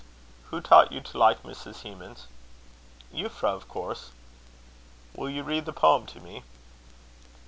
"Who 0.49 0.61
taught 0.61 0.91
you 0.91 0.99
to 0.99 1.17
like 1.19 1.43
Mrs. 1.43 1.83
Hemans?" 1.83 2.25
"Euphra, 3.13 3.49
of 3.53 3.67
course." 3.67 4.09
"Will 5.13 5.29
you 5.29 5.43
read 5.43 5.65
the 5.67 5.73
poem 5.73 6.07
to 6.07 6.19
me?" 6.19 6.41